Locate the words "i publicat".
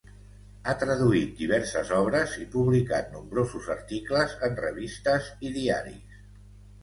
2.45-3.13